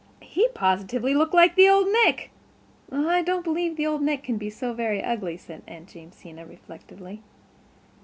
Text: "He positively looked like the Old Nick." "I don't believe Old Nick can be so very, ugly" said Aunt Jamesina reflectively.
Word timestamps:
"He 0.23 0.47
positively 0.55 1.13
looked 1.13 1.35
like 1.35 1.53
the 1.53 1.69
Old 1.69 1.87
Nick." 1.87 2.31
"I 2.91 3.21
don't 3.21 3.43
believe 3.43 3.79
Old 3.79 4.01
Nick 4.01 4.23
can 4.23 4.37
be 4.37 4.49
so 4.49 4.73
very, 4.73 4.99
ugly" 5.03 5.37
said 5.37 5.61
Aunt 5.67 5.89
Jamesina 5.93 6.43
reflectively. 6.43 7.21